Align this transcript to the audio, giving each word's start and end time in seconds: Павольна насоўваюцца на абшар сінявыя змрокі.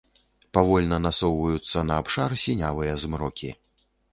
Павольна 0.57 0.97
насоўваюцца 1.07 1.85
на 1.91 1.99
абшар 2.03 2.35
сінявыя 2.45 2.99
змрокі. 3.05 3.49